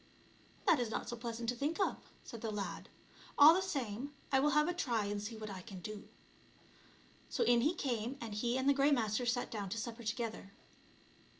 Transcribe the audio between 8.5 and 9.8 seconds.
and the Grey Master sat down to